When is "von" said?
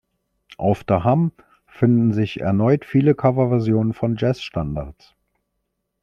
3.93-4.15